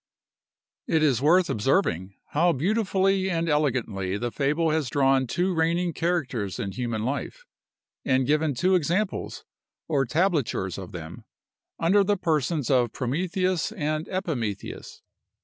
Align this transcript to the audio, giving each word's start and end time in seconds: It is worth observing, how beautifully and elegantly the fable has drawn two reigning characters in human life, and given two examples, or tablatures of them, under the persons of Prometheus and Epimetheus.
It 0.87 1.03
is 1.03 1.21
worth 1.21 1.47
observing, 1.47 2.15
how 2.29 2.53
beautifully 2.53 3.29
and 3.29 3.47
elegantly 3.47 4.17
the 4.17 4.31
fable 4.31 4.71
has 4.71 4.89
drawn 4.89 5.27
two 5.27 5.53
reigning 5.53 5.93
characters 5.93 6.57
in 6.57 6.71
human 6.71 7.05
life, 7.05 7.45
and 8.03 8.25
given 8.25 8.55
two 8.55 8.73
examples, 8.73 9.45
or 9.87 10.05
tablatures 10.07 10.79
of 10.79 10.91
them, 10.91 11.23
under 11.77 12.03
the 12.03 12.17
persons 12.17 12.71
of 12.71 12.91
Prometheus 12.91 13.71
and 13.71 14.07
Epimetheus. 14.09 15.03